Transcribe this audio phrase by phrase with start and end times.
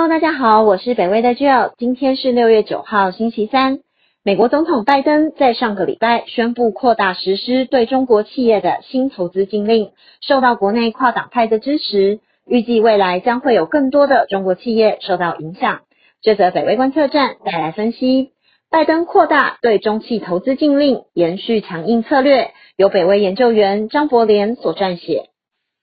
[0.00, 1.72] Hello，大家好，我是北威的 Jill。
[1.76, 3.80] 今天是六月九号，星期三。
[4.22, 9.90] 美国总统拜登在上个礼拜宣布扩大实施对中国企业的新投资禁令，
[10.20, 15.80] 受到国内跨党派的支持，预计未来将会有更多的中国企业受到影响。
[16.22, 18.30] 这则北威观测站带来分析：
[18.70, 22.52] 拜登扩大对中企投资禁令，延续强硬策略。
[22.76, 25.30] 由北威研究员张伯廉所撰写。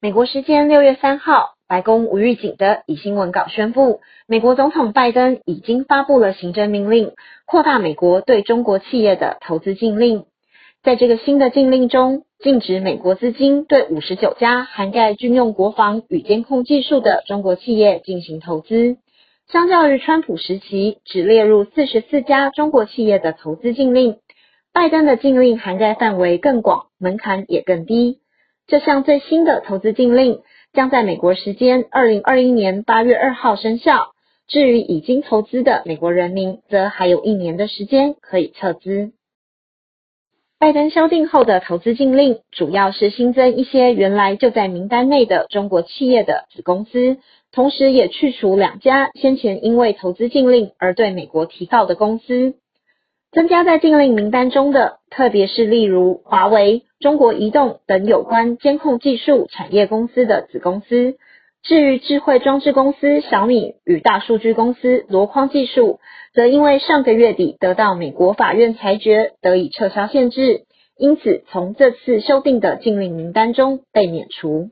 [0.00, 1.59] 美国时间六月三号。
[1.70, 7.12] 白宫无预警的以新闻稿宣布，美国总统拜登已经发布了行政命令，
[7.46, 10.24] 扩大美国对中国企业的投资禁令。
[10.82, 18.96] 在这个新的禁令中，禁止美国资金对五十九家涵盖军用国防与监控技术的中国企业进行投资。
[19.52, 24.16] 相较于川普时期只列入四十四家中国企业的投资禁令，
[24.72, 28.18] 拜登的禁令涵盖范围更广，门槛也更低。
[28.66, 30.40] 这项最新的投资禁令。
[30.72, 34.12] 将在美国时间二零二一年八月二号生效。
[34.48, 39.12] 至于已经投资的美国人民，则还有一年的时间可以撤资。
[40.58, 47.18] 拜登修订后的投资禁令，主要是新增一些原来就在名单内的中国企业的子公司，
[47.52, 52.56] 同时也去除两家先前因为投资禁令而对美国提告的公司。
[53.30, 61.16] 增加在禁令名单中的，特别是例如华为、中国移动等有关监控技术产业公司的子公司。
[61.62, 66.00] 至于智慧装置公司小米与大数据公司箩筐技术，
[66.32, 70.64] 则因为上个月底得到美国法院裁决，得以撤销限制，
[70.96, 74.70] 因此从这次修订的禁令名单中被免除。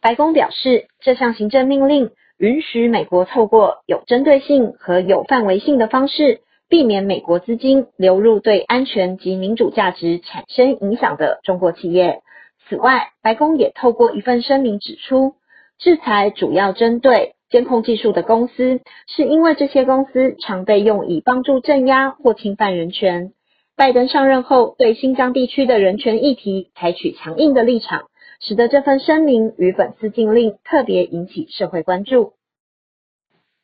[0.00, 6.40] 白宫表示，这项行政命令允许美国透过有针对性和有范围性的方式。
[6.70, 12.22] 避免美国资金流入对安全及民主价值产生影响的中国企业。
[12.68, 15.34] 此外，白宫也透过一份声明指出，
[15.80, 23.32] 制裁主要针对监控技术的公司，是因为这些公司常被用以帮助镇压或侵犯人权。
[23.76, 28.04] 拜登上任后，对新疆地区的人权议题采取强硬的立场，
[28.40, 32.34] 使得这份声明与本次禁令特别引起社会关注。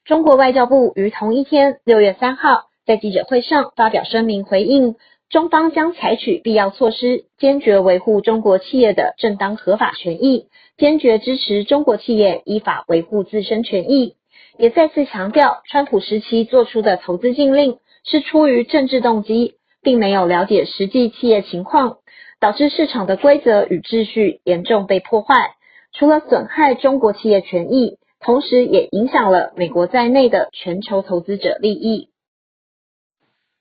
[0.04, 2.64] 中国外交部于同一天，六月三号。
[2.86, 4.94] 在记者会上发表声明回应，
[5.28, 10.47] 中方将采取必要措施，坚决维护中国企业的正当合法权益，
[10.78, 14.14] 坚决支持中国企业依法维护自身权益。
[14.56, 21.98] 也再次强调，川普时期做出的投资禁令是出于政治动机，并没有了解实际企业情况，
[22.38, 25.56] 导致市场的规则与秩序严重被破坏。
[25.92, 32.10] 除了损害中国企业权益，同时也影响了美国在内的全球投资者利益。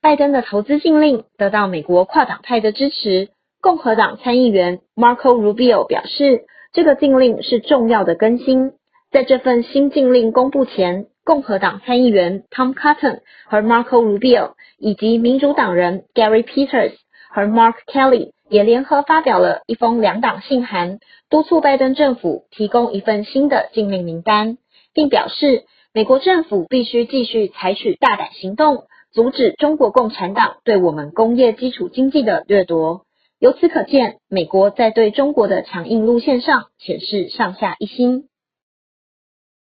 [0.06, 3.30] 拜登的投资禁令得到美国跨党派的支持。
[3.60, 8.70] 共和党参议员 Marco Rubio 表示，这个禁令是重要的更新。
[9.10, 13.18] 在这份新禁令公布前，共和党参议员 Tom Cotton
[13.48, 16.92] 和 Marco Rubio 以及民主党人 Gary Peters
[17.28, 24.56] 和 Mark Kelly 也联合发表了一封两党信函，督促拜登政府提供一份新的禁令名单，
[24.94, 28.84] 并表示美国政府必须继续采取大胆行动。
[29.16, 33.06] 阻止中国共产党对我们工业基础经济的掠夺。
[33.38, 38.28] 由此可见，美国在对中国的强硬路线上显示上下一心。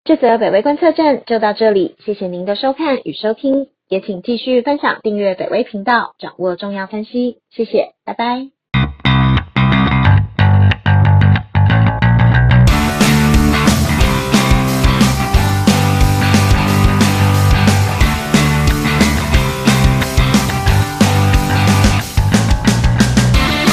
[0.05, 7.37] 这则北威观测站就到这里，谢谢您的收看与收听，也请继续分享、订阅北威频道，掌握重要分析。
[7.51, 8.62] 谢谢，拜拜。